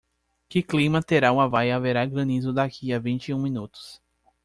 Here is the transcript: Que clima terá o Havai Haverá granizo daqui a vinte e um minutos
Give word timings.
Que 0.49 0.63
clima 0.63 1.03
terá 1.03 1.31
o 1.31 1.39
Havai 1.39 1.69
Haverá 1.69 2.03
granizo 2.07 2.51
daqui 2.51 2.91
a 2.91 2.97
vinte 2.97 3.27
e 3.27 3.35
um 3.35 3.39
minutos 3.39 4.01